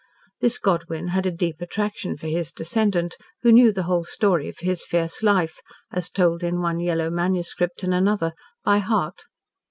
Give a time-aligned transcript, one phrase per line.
[0.39, 4.57] This Godwyn had a deep attraction for his descendant, who knew the whole story of
[4.61, 5.59] his fierce life
[5.91, 8.33] as told in one yellow manuscript and another
[8.63, 9.25] by heart.